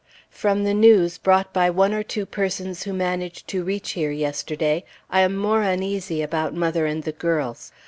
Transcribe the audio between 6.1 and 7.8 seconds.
about mother and the girls.